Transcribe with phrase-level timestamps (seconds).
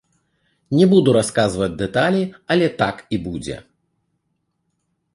[0.79, 2.23] Не буду расказваць дэталі,
[2.57, 3.63] але так і будзе.